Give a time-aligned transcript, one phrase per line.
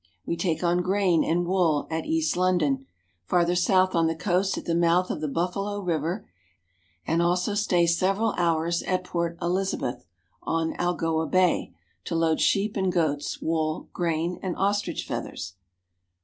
[0.25, 2.87] We take on grain and wool at East London,
[3.23, 6.27] farther south on the coast at the mouth of the Buffalo River;
[7.05, 10.03] and also stay several hours at Port Elizabeth,
[10.41, 11.73] on Algoa (al g5'a) Bay,
[12.05, 15.53] to load sheep and goats' wool, grain, and ostrich feathers.